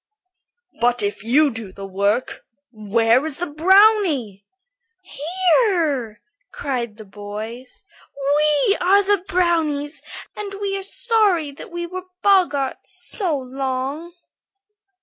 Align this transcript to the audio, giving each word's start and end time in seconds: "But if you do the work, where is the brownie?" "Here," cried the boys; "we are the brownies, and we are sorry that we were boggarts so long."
"But 0.79 1.03
if 1.03 1.23
you 1.23 1.51
do 1.51 1.71
the 1.71 1.85
work, 1.85 2.43
where 2.71 3.23
is 3.23 3.37
the 3.37 3.51
brownie?" 3.53 4.47
"Here," 5.03 6.19
cried 6.51 6.97
the 6.97 7.05
boys; 7.05 7.85
"we 8.65 8.77
are 8.77 9.03
the 9.03 9.23
brownies, 9.27 10.01
and 10.35 10.55
we 10.59 10.75
are 10.75 10.81
sorry 10.81 11.51
that 11.51 11.69
we 11.69 11.85
were 11.85 12.05
boggarts 12.23 12.91
so 13.15 13.37
long." 13.37 14.13